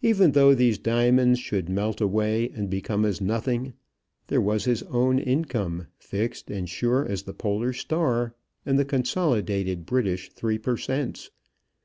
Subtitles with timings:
[0.00, 3.74] Even though these diamonds should melt away, and become as nothing,
[4.26, 8.34] there was his own income, fixed and sure as the polar star,
[8.66, 11.30] in the consolidated British three per cents.